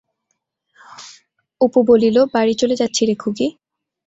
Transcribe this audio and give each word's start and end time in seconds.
অপু 1.61 1.79
বলিল, 1.87 2.17
বাড়ি 2.33 2.53
চলে 2.53 2.75
যাচ্ছি 2.75 3.01
রে 3.05 3.15
খুকি। 3.15 3.47